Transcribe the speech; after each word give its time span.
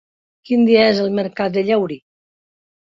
Quin 0.49 0.63
dia 0.69 0.87
és 0.93 1.03
el 1.03 1.13
mercat 1.21 1.57
de 1.59 1.67
Llaurí? 1.69 2.03